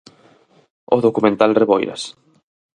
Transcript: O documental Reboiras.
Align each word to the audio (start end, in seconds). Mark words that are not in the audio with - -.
O 0.95 0.97
documental 1.05 1.51
Reboiras. 1.61 2.01